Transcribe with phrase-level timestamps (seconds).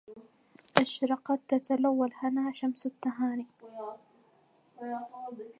[0.77, 3.47] أشرقت تتلو الهنا شمس التهاني